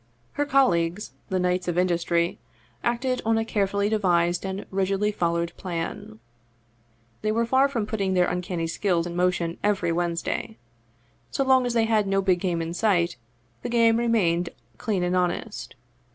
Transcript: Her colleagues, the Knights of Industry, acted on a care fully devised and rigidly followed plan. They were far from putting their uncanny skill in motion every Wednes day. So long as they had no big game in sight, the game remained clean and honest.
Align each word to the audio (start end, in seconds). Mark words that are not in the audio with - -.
Her 0.31 0.47
colleagues, 0.47 1.11
the 1.29 1.37
Knights 1.37 1.67
of 1.67 1.77
Industry, 1.77 2.39
acted 2.83 3.21
on 3.23 3.37
a 3.37 3.45
care 3.45 3.67
fully 3.67 3.87
devised 3.87 4.43
and 4.47 4.65
rigidly 4.71 5.11
followed 5.11 5.53
plan. 5.57 6.19
They 7.21 7.31
were 7.31 7.45
far 7.45 7.67
from 7.67 7.85
putting 7.85 8.15
their 8.15 8.25
uncanny 8.25 8.65
skill 8.65 9.05
in 9.05 9.15
motion 9.15 9.59
every 9.63 9.91
Wednes 9.91 10.23
day. 10.23 10.57
So 11.29 11.43
long 11.43 11.67
as 11.67 11.75
they 11.75 11.85
had 11.85 12.07
no 12.07 12.19
big 12.19 12.39
game 12.39 12.63
in 12.63 12.73
sight, 12.73 13.15
the 13.61 13.69
game 13.69 13.97
remained 13.97 14.49
clean 14.79 15.03
and 15.03 15.15
honest. 15.15 15.75